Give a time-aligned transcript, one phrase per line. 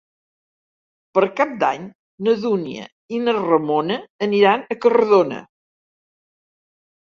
[1.17, 1.85] Per Cap d'Any
[2.29, 5.45] na Dúnia i na Ramona aniran a Cardona.